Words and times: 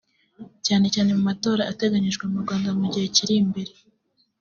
cyane 0.65 0.87
cyane 0.93 1.09
mu 1.17 1.21
matora 1.29 1.61
ateganijwe 1.71 2.23
mu 2.31 2.37
Rwanda 2.43 2.69
mu 2.79 2.85
gihe 2.93 3.07
kiri 3.15 3.33
imbere 3.43 3.73